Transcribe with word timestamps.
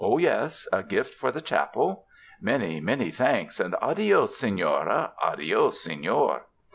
yes, 0.17 0.67
a 0.73 0.81
gift 0.81 1.13
for 1.13 1.31
the 1.31 1.39
chapel? 1.41 2.07
Many, 2.41 2.79
many 2.79 3.11
thanks; 3.11 3.59
and 3.59 3.75
adios, 3.83 4.35
Sefiora; 4.41 5.11
adios, 5.21 5.85
Seiior. 5.87 6.39